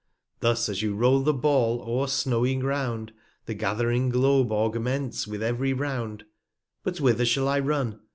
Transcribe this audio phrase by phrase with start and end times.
[0.39, 3.11] Thus, as you roll the Ball o'er snowy Ground,
[3.45, 6.25] The gath'ring Globe augments with ev'ry Round;
[6.83, 7.99] But whither shall I run